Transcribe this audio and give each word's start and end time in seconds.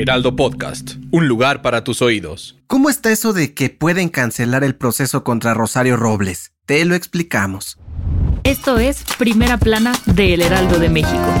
Heraldo 0.00 0.36
Podcast, 0.36 0.92
un 1.10 1.26
lugar 1.26 1.60
para 1.60 1.82
tus 1.82 2.02
oídos. 2.02 2.56
¿Cómo 2.68 2.88
está 2.88 3.10
eso 3.10 3.32
de 3.32 3.52
que 3.52 3.68
pueden 3.68 4.10
cancelar 4.10 4.62
el 4.62 4.76
proceso 4.76 5.24
contra 5.24 5.54
Rosario 5.54 5.96
Robles? 5.96 6.52
Te 6.66 6.84
lo 6.84 6.94
explicamos. 6.94 7.78
Esto 8.44 8.78
es 8.78 9.02
Primera 9.18 9.58
Plana 9.58 9.92
de 10.06 10.34
El 10.34 10.42
Heraldo 10.42 10.78
de 10.78 10.88
México. 10.88 11.34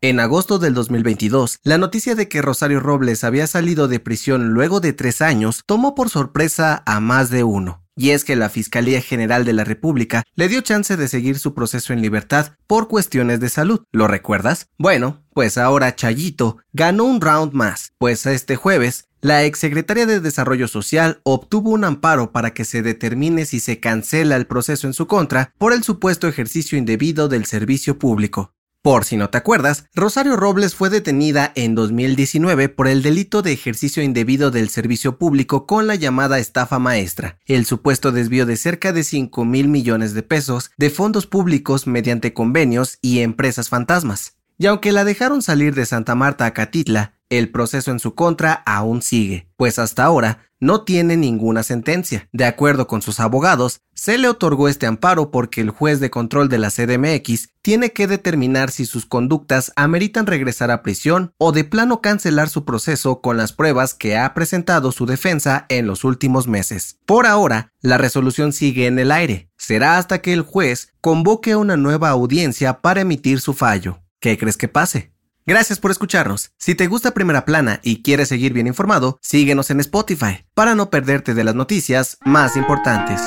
En 0.00 0.20
agosto 0.20 0.58
del 0.58 0.72
2022, 0.72 1.58
la 1.62 1.76
noticia 1.76 2.14
de 2.14 2.26
que 2.26 2.40
Rosario 2.40 2.80
Robles 2.80 3.24
había 3.24 3.46
salido 3.46 3.88
de 3.88 4.00
prisión 4.00 4.54
luego 4.54 4.80
de 4.80 4.94
tres 4.94 5.20
años 5.20 5.64
tomó 5.66 5.94
por 5.94 6.08
sorpresa 6.08 6.82
a 6.86 6.98
más 6.98 7.28
de 7.28 7.44
uno. 7.44 7.83
Y 7.96 8.10
es 8.10 8.24
que 8.24 8.36
la 8.36 8.48
Fiscalía 8.48 9.00
General 9.00 9.44
de 9.44 9.52
la 9.52 9.64
República 9.64 10.24
le 10.34 10.48
dio 10.48 10.60
chance 10.60 10.96
de 10.96 11.08
seguir 11.08 11.38
su 11.38 11.54
proceso 11.54 11.92
en 11.92 12.02
libertad 12.02 12.52
por 12.66 12.88
cuestiones 12.88 13.40
de 13.40 13.48
salud. 13.48 13.84
¿Lo 13.92 14.08
recuerdas? 14.08 14.68
Bueno, 14.78 15.22
pues 15.32 15.58
ahora 15.58 15.94
Chayito 15.94 16.58
ganó 16.72 17.04
un 17.04 17.20
round 17.20 17.52
más, 17.52 17.92
pues 17.98 18.26
este 18.26 18.56
jueves 18.56 19.08
la 19.24 19.44
exsecretaria 19.44 20.04
de 20.04 20.20
Desarrollo 20.20 20.68
Social 20.68 21.22
obtuvo 21.22 21.70
un 21.70 21.84
amparo 21.84 22.30
para 22.30 22.52
que 22.52 22.66
se 22.66 22.82
determine 22.82 23.46
si 23.46 23.58
se 23.58 23.80
cancela 23.80 24.36
el 24.36 24.46
proceso 24.46 24.86
en 24.86 24.92
su 24.92 25.06
contra 25.06 25.54
por 25.56 25.72
el 25.72 25.82
supuesto 25.82 26.28
ejercicio 26.28 26.76
indebido 26.76 27.26
del 27.28 27.46
servicio 27.46 27.98
público. 27.98 28.53
Por 28.84 29.06
si 29.06 29.16
no 29.16 29.30
te 29.30 29.38
acuerdas, 29.38 29.86
Rosario 29.94 30.36
Robles 30.36 30.74
fue 30.74 30.90
detenida 30.90 31.52
en 31.54 31.74
2019 31.74 32.68
por 32.68 32.86
el 32.86 33.02
delito 33.02 33.40
de 33.40 33.50
ejercicio 33.50 34.02
indebido 34.02 34.50
del 34.50 34.68
servicio 34.68 35.16
público 35.16 35.64
con 35.64 35.86
la 35.86 35.94
llamada 35.94 36.38
estafa 36.38 36.78
maestra, 36.78 37.38
el 37.46 37.64
supuesto 37.64 38.12
desvío 38.12 38.44
de 38.44 38.58
cerca 38.58 38.92
de 38.92 39.02
5 39.02 39.42
mil 39.46 39.68
millones 39.68 40.12
de 40.12 40.22
pesos 40.22 40.70
de 40.76 40.90
fondos 40.90 41.26
públicos 41.26 41.86
mediante 41.86 42.34
convenios 42.34 42.98
y 43.00 43.20
empresas 43.20 43.70
fantasmas. 43.70 44.36
Y 44.58 44.66
aunque 44.66 44.92
la 44.92 45.04
dejaron 45.04 45.40
salir 45.40 45.74
de 45.74 45.86
Santa 45.86 46.14
Marta 46.14 46.44
a 46.44 46.52
Catitla, 46.52 47.14
el 47.38 47.50
proceso 47.50 47.90
en 47.90 47.98
su 47.98 48.14
contra 48.14 48.62
aún 48.66 49.02
sigue, 49.02 49.48
pues 49.56 49.78
hasta 49.78 50.04
ahora 50.04 50.40
no 50.64 50.82
tiene 50.82 51.16
ninguna 51.16 51.62
sentencia. 51.62 52.28
De 52.32 52.46
acuerdo 52.46 52.86
con 52.86 53.02
sus 53.02 53.20
abogados, 53.20 53.80
se 53.94 54.16
le 54.18 54.28
otorgó 54.28 54.68
este 54.68 54.86
amparo 54.86 55.30
porque 55.30 55.60
el 55.60 55.70
juez 55.70 56.00
de 56.00 56.10
control 56.10 56.48
de 56.48 56.58
la 56.58 56.70
CDMX 56.70 57.50
tiene 57.60 57.92
que 57.92 58.06
determinar 58.06 58.70
si 58.70 58.86
sus 58.86 59.04
conductas 59.04 59.72
ameritan 59.76 60.26
regresar 60.26 60.70
a 60.70 60.82
prisión 60.82 61.32
o 61.38 61.52
de 61.52 61.64
plano 61.64 62.00
cancelar 62.00 62.48
su 62.48 62.64
proceso 62.64 63.20
con 63.20 63.36
las 63.36 63.52
pruebas 63.52 63.94
que 63.94 64.16
ha 64.16 64.32
presentado 64.32 64.90
su 64.90 65.06
defensa 65.06 65.66
en 65.68 65.86
los 65.86 66.02
últimos 66.02 66.48
meses. 66.48 66.98
Por 67.04 67.26
ahora, 67.26 67.72
la 67.80 67.98
resolución 67.98 68.52
sigue 68.52 68.86
en 68.86 68.98
el 68.98 69.12
aire. 69.12 69.50
Será 69.58 69.98
hasta 69.98 70.20
que 70.20 70.32
el 70.32 70.42
juez 70.42 70.94
convoque 71.00 71.56
una 71.56 71.76
nueva 71.76 72.08
audiencia 72.08 72.80
para 72.80 73.02
emitir 73.02 73.40
su 73.40 73.54
fallo. 73.54 74.00
¿Qué 74.18 74.38
crees 74.38 74.56
que 74.56 74.68
pase? 74.68 75.13
Gracias 75.46 75.78
por 75.78 75.90
escucharnos. 75.90 76.52
Si 76.56 76.74
te 76.74 76.86
gusta 76.86 77.10
Primera 77.12 77.44
Plana 77.44 77.78
y 77.82 78.02
quieres 78.02 78.28
seguir 78.28 78.54
bien 78.54 78.66
informado, 78.66 79.18
síguenos 79.20 79.70
en 79.70 79.80
Spotify 79.80 80.46
para 80.54 80.74
no 80.74 80.88
perderte 80.88 81.34
de 81.34 81.44
las 81.44 81.54
noticias 81.54 82.16
más 82.24 82.56
importantes. 82.56 83.20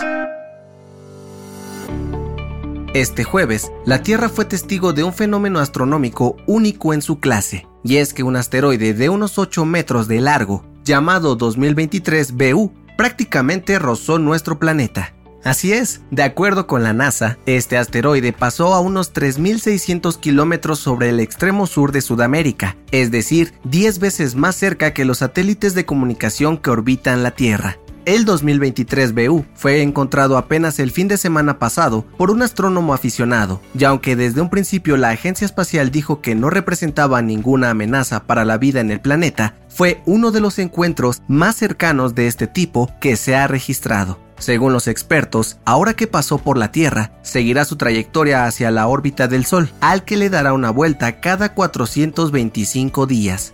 Este 2.96 3.24
jueves, 3.24 3.72
la 3.86 4.02
Tierra 4.02 4.30
fue 4.30 4.46
testigo 4.46 4.94
de 4.94 5.04
un 5.04 5.14
fenómeno 5.14 5.60
astronómico 5.60 6.38
único 6.48 6.96
en 6.96 7.04
su 7.04 7.20
clase, 7.20 7.68
y 7.84 7.98
es 7.98 8.16
que 8.16 8.24
un 8.24 8.36
asteroide 8.36 8.96
de 8.96 9.10
unos 9.10 9.38
8 9.38 9.66
metros 9.66 10.08
de 10.08 10.20
largo, 10.20 10.66
llamado 10.84 11.36
2023 11.36 12.32
BU, 12.32 12.74
prácticamente 12.98 13.78
rozó 13.78 14.18
nuestro 14.18 14.58
planeta. 14.58 15.14
Así 15.44 15.72
es, 15.72 16.02
de 16.12 16.24
acuerdo 16.24 16.68
con 16.68 16.84
la 16.84 16.94
NASA, 16.94 17.38
este 17.46 17.78
asteroide 17.78 18.34
pasó 18.34 18.74
a 18.74 18.80
unos 18.80 19.14
3.600 19.14 20.20
kilómetros 20.20 20.80
sobre 20.80 21.10
el 21.10 21.20
extremo 21.20 21.68
sur 21.68 21.92
de 21.92 22.02
Sudamérica, 22.02 22.76
es 22.92 23.12
decir, 23.12 23.54
10 23.64 24.00
veces 24.00 24.36
más 24.36 24.56
cerca 24.56 24.94
que 24.94 25.06
los 25.06 25.20
satélites 25.20 25.74
de 25.74 25.86
comunicación 25.86 26.58
que 26.58 26.70
orbitan 26.70 27.24
la 27.24 27.32
Tierra. 27.32 27.78
El 28.08 28.24
2023 28.24 29.14
BU 29.14 29.46
fue 29.54 29.82
encontrado 29.82 30.38
apenas 30.38 30.80
el 30.80 30.92
fin 30.92 31.10
de 31.10 31.18
semana 31.18 31.60
pasado 31.60 32.06
por 32.18 32.32
un 32.32 32.42
astrónomo 32.42 32.94
aficionado, 32.94 33.62
y 33.78 33.84
aunque 33.84 34.16
desde 34.16 34.40
un 34.40 34.50
principio 34.50 34.96
la 34.96 35.10
agencia 35.10 35.44
espacial 35.44 35.92
dijo 35.92 36.22
que 36.22 36.34
no 36.34 36.50
representaba 36.50 37.22
ninguna 37.22 37.70
amenaza 37.70 38.24
para 38.24 38.46
la 38.46 38.58
vida 38.58 38.80
en 38.80 38.92
el 38.92 39.02
planeta, 39.02 39.56
fue 39.68 40.02
uno 40.06 40.32
de 40.32 40.40
los 40.40 40.58
encuentros 40.58 41.22
más 41.28 41.58
cercanos 41.58 42.16
de 42.16 42.28
este 42.28 42.48
tipo 42.48 42.90
que 43.02 43.18
se 43.18 43.36
ha 43.36 43.46
registrado. 43.46 44.26
Según 44.40 44.72
los 44.72 44.88
expertos, 44.88 45.58
ahora 45.66 45.96
que 45.96 46.08
pasó 46.08 46.38
por 46.38 46.58
la 46.58 46.72
Tierra, 46.72 47.12
seguirá 47.24 47.66
su 47.66 47.76
trayectoria 47.76 48.46
hacia 48.46 48.70
la 48.70 48.88
órbita 48.88 49.28
del 49.28 49.46
Sol, 49.46 49.72
al 49.82 50.04
que 50.04 50.16
le 50.16 50.30
dará 50.30 50.54
una 50.54 50.70
vuelta 50.70 51.20
cada 51.20 51.54
425 51.54 53.08
días. 53.08 53.54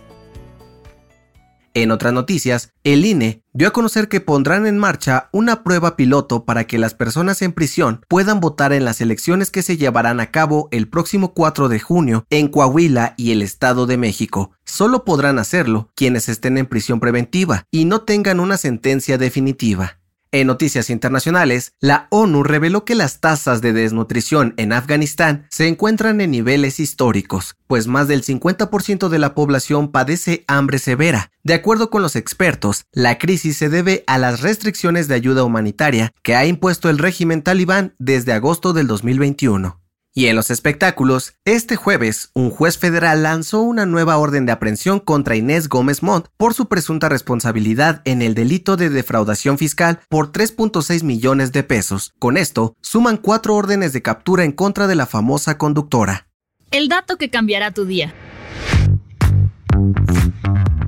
En 1.76 1.90
otras 1.90 2.12
noticias, 2.12 2.72
el 2.84 3.04
INE 3.04 3.42
dio 3.52 3.66
a 3.66 3.72
conocer 3.72 4.08
que 4.08 4.20
pondrán 4.20 4.64
en 4.68 4.78
marcha 4.78 5.28
una 5.32 5.64
prueba 5.64 5.96
piloto 5.96 6.44
para 6.44 6.68
que 6.68 6.78
las 6.78 6.94
personas 6.94 7.42
en 7.42 7.52
prisión 7.52 8.04
puedan 8.08 8.38
votar 8.38 8.72
en 8.72 8.84
las 8.84 9.00
elecciones 9.00 9.50
que 9.50 9.62
se 9.62 9.76
llevarán 9.76 10.20
a 10.20 10.30
cabo 10.30 10.68
el 10.70 10.86
próximo 10.88 11.34
4 11.34 11.68
de 11.68 11.80
junio 11.80 12.26
en 12.30 12.46
Coahuila 12.46 13.14
y 13.16 13.32
el 13.32 13.42
Estado 13.42 13.86
de 13.86 13.96
México. 13.96 14.52
Solo 14.64 15.04
podrán 15.04 15.40
hacerlo 15.40 15.90
quienes 15.96 16.28
estén 16.28 16.58
en 16.58 16.66
prisión 16.66 17.00
preventiva 17.00 17.64
y 17.72 17.86
no 17.86 18.02
tengan 18.02 18.38
una 18.38 18.56
sentencia 18.56 19.18
definitiva. 19.18 19.98
En 20.34 20.48
noticias 20.48 20.90
internacionales, 20.90 21.74
la 21.78 22.08
ONU 22.10 22.42
reveló 22.42 22.84
que 22.84 22.96
las 22.96 23.20
tasas 23.20 23.60
de 23.60 23.72
desnutrición 23.72 24.52
en 24.56 24.72
Afganistán 24.72 25.46
se 25.48 25.68
encuentran 25.68 26.20
en 26.20 26.32
niveles 26.32 26.80
históricos, 26.80 27.54
pues 27.68 27.86
más 27.86 28.08
del 28.08 28.24
50% 28.24 29.08
de 29.10 29.18
la 29.20 29.32
población 29.32 29.92
padece 29.92 30.42
hambre 30.48 30.80
severa. 30.80 31.30
De 31.44 31.54
acuerdo 31.54 31.88
con 31.88 32.02
los 32.02 32.16
expertos, 32.16 32.86
la 32.90 33.16
crisis 33.16 33.58
se 33.58 33.68
debe 33.68 34.02
a 34.08 34.18
las 34.18 34.40
restricciones 34.40 35.06
de 35.06 35.14
ayuda 35.14 35.44
humanitaria 35.44 36.12
que 36.24 36.34
ha 36.34 36.44
impuesto 36.46 36.90
el 36.90 36.98
régimen 36.98 37.42
talibán 37.42 37.94
desde 38.00 38.32
agosto 38.32 38.72
del 38.72 38.88
2021. 38.88 39.83
Y 40.16 40.28
en 40.28 40.36
los 40.36 40.52
espectáculos, 40.52 41.34
este 41.44 41.74
jueves, 41.74 42.30
un 42.34 42.50
juez 42.50 42.78
federal 42.78 43.24
lanzó 43.24 43.62
una 43.62 43.84
nueva 43.84 44.16
orden 44.16 44.46
de 44.46 44.52
aprehensión 44.52 45.00
contra 45.00 45.34
Inés 45.34 45.68
Gómez 45.68 46.04
Montt 46.04 46.28
por 46.36 46.54
su 46.54 46.68
presunta 46.68 47.08
responsabilidad 47.08 48.00
en 48.04 48.22
el 48.22 48.34
delito 48.34 48.76
de 48.76 48.90
defraudación 48.90 49.58
fiscal 49.58 49.98
por 50.08 50.30
3.6 50.30 51.02
millones 51.02 51.50
de 51.50 51.64
pesos. 51.64 52.14
Con 52.20 52.36
esto, 52.36 52.76
suman 52.80 53.16
cuatro 53.16 53.56
órdenes 53.56 53.92
de 53.92 54.02
captura 54.02 54.44
en 54.44 54.52
contra 54.52 54.86
de 54.86 54.94
la 54.94 55.06
famosa 55.06 55.58
conductora. 55.58 56.28
El 56.70 56.88
dato 56.88 57.16
que 57.16 57.28
cambiará 57.28 57.72
tu 57.72 57.84
día. 57.84 58.14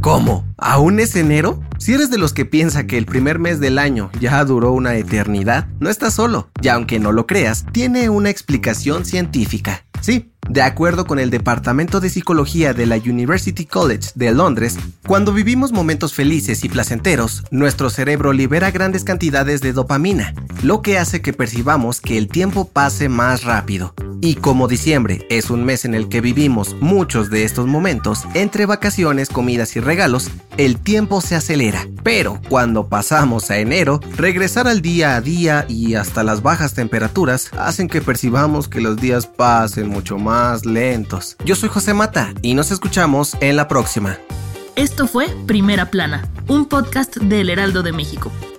¿Cómo? 0.01 0.47
¿Aún 0.57 1.01
es 1.01 1.17
enero? 1.17 1.65
Si 1.79 1.93
eres 1.93 2.11
de 2.11 2.19
los 2.19 2.33
que 2.33 2.45
piensa 2.45 2.87
que 2.87 2.97
el 2.99 3.07
primer 3.07 3.39
mes 3.39 3.61
del 3.61 3.79
año 3.79 4.11
ya 4.21 4.45
duró 4.45 4.73
una 4.73 4.97
eternidad, 4.97 5.69
no 5.79 5.91
estás 5.91 6.15
solo, 6.15 6.49
y 6.63 6.69
aunque 6.69 6.99
no 6.99 7.13
lo 7.13 7.27
creas, 7.27 7.67
tiene 7.73 8.09
una 8.09 8.31
explicación 8.31 9.05
científica. 9.05 9.85
Sí, 10.01 10.33
de 10.49 10.63
acuerdo 10.63 11.07
con 11.07 11.19
el 11.19 11.31
Departamento 11.31 12.01
de 12.01 12.09
Psicología 12.09 12.73
de 12.73 12.87
la 12.87 12.97
University 12.97 13.67
College 13.67 14.11
de 14.15 14.33
Londres, 14.33 14.77
cuando 15.07 15.33
vivimos 15.33 15.73
momentos 15.73 16.15
felices 16.15 16.65
y 16.65 16.69
placenteros, 16.69 17.45
nuestro 17.51 17.91
cerebro 17.91 18.33
libera 18.33 18.71
grandes 18.71 19.05
cantidades 19.05 19.61
de 19.61 19.73
dopamina, 19.73 20.35
lo 20.63 20.83
que 20.83 20.99
hace 20.99 21.21
que 21.21 21.33
percibamos 21.33 22.01
que 22.01 22.17
el 22.17 22.29
tiempo 22.29 22.69
pase 22.69 23.09
más 23.09 23.45
rápido. 23.45 23.95
Y 24.21 24.37
como 24.37 24.69
diciembre 24.69 25.27
es 25.31 25.51
un 25.51 25.65
mes 25.65 25.85
en 25.85 25.95
el 25.95 26.09
que 26.09 26.21
vivimos 26.21 26.77
muchos 26.81 27.31
de 27.31 27.45
estos 27.45 27.67
momentos, 27.67 28.25
entre 28.35 28.67
vacaciones, 28.67 29.29
comidas 29.29 29.77
y 29.77 29.81
regalos, 29.81 30.31
el 30.57 30.79
tiempo 30.79 31.21
se 31.21 31.37
acelera. 31.37 31.87
Pero 32.03 32.41
cuando 32.49 32.89
pasamos 32.89 33.51
a 33.51 33.59
enero, 33.59 34.01
regresar 34.17 34.69
al 34.69 34.81
día 34.81 35.17
a 35.17 35.21
día 35.21 35.67
y 35.69 35.95
hasta 35.95 36.23
las 36.23 36.43
bajas 36.43 36.75
temperaturas 36.75 37.51
hacen 37.59 37.89
que 37.89 38.01
percibamos 38.01 38.69
que 38.69 38.81
los 38.81 38.97
días 38.97 39.27
pasen 39.27 39.89
mucho 39.89 40.19
más 40.19 40.65
lentos. 40.65 41.37
Yo 41.45 41.55
soy 41.55 41.69
José 41.69 41.95
Mata 41.95 42.33
y 42.43 42.55
nos 42.55 42.71
escuchamos 42.71 43.37
en 43.41 43.57
la 43.57 43.69
próxima. 43.69 44.19
Esto 44.77 45.07
fue 45.07 45.29
Primera 45.47 45.91
Plana, 45.91 46.29
un 46.49 46.67
podcast 46.67 47.17
del 47.17 47.49
Heraldo 47.51 47.83
de 47.83 47.93
México. 47.93 48.31